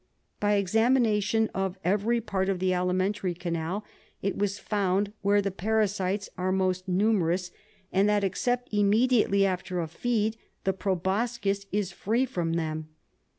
[0.39, 3.85] By examination of every part of the alimentary canal
[4.23, 7.51] it was found where the parasites are most numerous,
[7.93, 12.87] and that, except immediately after a feed, the proboscis is free from them.